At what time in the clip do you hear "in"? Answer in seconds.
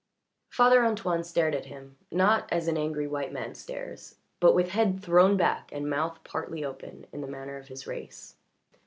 7.13-7.21